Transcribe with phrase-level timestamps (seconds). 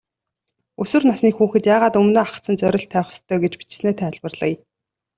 [0.85, 4.55] Өсвөр насны хүүхэд яагаад өмнөө ахадсан зорилт тавих ёстой гэж бичсэнээ тайлбарлая.